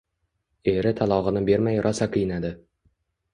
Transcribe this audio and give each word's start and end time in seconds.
Eri 0.71 0.93
talogʻini 0.99 1.43
bermay 1.51 1.77
rosa 1.89 2.09
qiynadi. 2.17 2.53